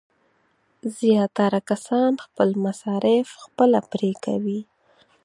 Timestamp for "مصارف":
2.65-3.27